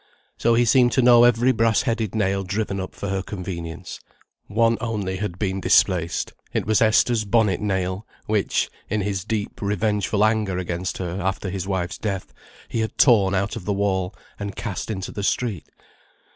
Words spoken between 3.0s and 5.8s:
her convenience. One only had been